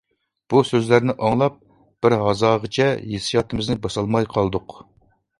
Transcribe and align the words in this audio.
بۇ 0.51 0.59
سۆزلەرنى 0.67 1.13
ئاڭلاپ، 1.25 1.59
بىر 2.05 2.15
ھازاغىچە 2.21 2.87
ھېسسىياتىمىزنى 3.11 3.77
باسالماي 3.83 4.27
قالدۇق. 4.37 4.75